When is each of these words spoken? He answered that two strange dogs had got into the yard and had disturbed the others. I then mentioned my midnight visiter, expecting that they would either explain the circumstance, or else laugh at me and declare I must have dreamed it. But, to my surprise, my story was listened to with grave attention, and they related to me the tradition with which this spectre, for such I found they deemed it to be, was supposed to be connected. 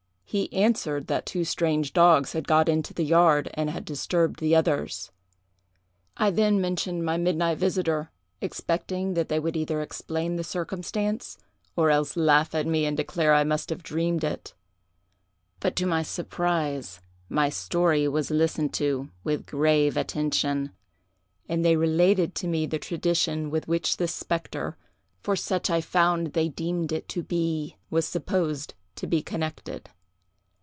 He 0.33 0.49
answered 0.53 1.07
that 1.07 1.25
two 1.25 1.43
strange 1.43 1.91
dogs 1.91 2.31
had 2.31 2.47
got 2.47 2.69
into 2.69 2.93
the 2.93 3.03
yard 3.03 3.49
and 3.53 3.69
had 3.69 3.83
disturbed 3.83 4.39
the 4.39 4.55
others. 4.55 5.11
I 6.15 6.29
then 6.31 6.61
mentioned 6.61 7.03
my 7.03 7.17
midnight 7.17 7.57
visiter, 7.57 8.11
expecting 8.39 9.13
that 9.15 9.27
they 9.27 9.41
would 9.41 9.57
either 9.57 9.81
explain 9.81 10.37
the 10.37 10.43
circumstance, 10.45 11.37
or 11.75 11.89
else 11.91 12.15
laugh 12.15 12.55
at 12.55 12.65
me 12.65 12.85
and 12.85 12.95
declare 12.95 13.33
I 13.33 13.43
must 13.43 13.69
have 13.71 13.83
dreamed 13.83 14.23
it. 14.23 14.53
But, 15.59 15.75
to 15.75 15.85
my 15.85 16.01
surprise, 16.01 17.01
my 17.27 17.49
story 17.49 18.07
was 18.07 18.31
listened 18.31 18.73
to 18.75 19.09
with 19.25 19.45
grave 19.45 19.97
attention, 19.97 20.71
and 21.49 21.65
they 21.65 21.75
related 21.75 22.35
to 22.35 22.47
me 22.47 22.65
the 22.65 22.79
tradition 22.79 23.49
with 23.49 23.67
which 23.67 23.97
this 23.97 24.13
spectre, 24.15 24.77
for 25.19 25.35
such 25.35 25.69
I 25.69 25.81
found 25.81 26.27
they 26.27 26.47
deemed 26.47 26.93
it 26.93 27.09
to 27.09 27.21
be, 27.21 27.75
was 27.89 28.05
supposed 28.05 28.75
to 28.95 29.05
be 29.05 29.21
connected. 29.21 29.89